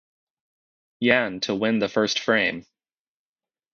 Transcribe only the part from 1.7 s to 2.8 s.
the first frame.